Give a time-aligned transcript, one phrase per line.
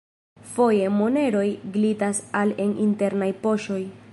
[0.53, 1.45] Foje, moneroj
[1.75, 3.83] glitas al en internaj poŝoj.